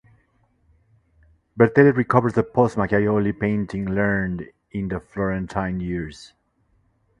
[1.55, 6.33] Bertelli recovers the post Macchiaioli painting learned in the Florentine years.